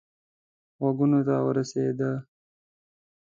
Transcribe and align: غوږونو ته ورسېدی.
غوږونو 0.81 1.19
ته 1.27 1.35
ورسېدی. 1.45 2.11